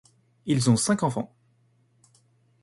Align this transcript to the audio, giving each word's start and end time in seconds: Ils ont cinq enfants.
Ils 0.47 0.67
ont 0.71 0.77
cinq 0.77 1.03
enfants. 1.03 1.31